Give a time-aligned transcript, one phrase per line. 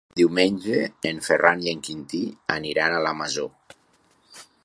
[0.19, 0.77] Diumenge
[1.09, 2.23] en Ferran i en Quintí
[2.55, 3.49] aniran a la Masó.